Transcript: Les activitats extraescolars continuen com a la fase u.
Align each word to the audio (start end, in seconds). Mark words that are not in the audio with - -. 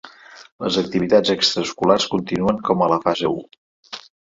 Les 0.65 0.79
activitats 0.83 1.35
extraescolars 1.35 2.11
continuen 2.17 2.61
com 2.71 2.83
a 2.87 2.93
la 2.97 3.03
fase 3.09 3.35
u. 3.39 3.41